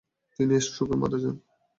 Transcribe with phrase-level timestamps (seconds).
[0.39, 1.35] তিনি স্ট্রোকে মারা যান।